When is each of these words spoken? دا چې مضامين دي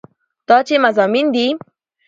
دا 0.47 0.57
چې 0.67 0.75
مضامين 0.85 1.27
دي 1.35 1.47